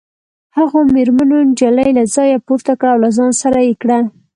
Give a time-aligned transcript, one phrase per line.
[0.57, 3.99] هغو مېرمنو نجلۍ له ځایه پورته کړه او له ځان سره یې کړه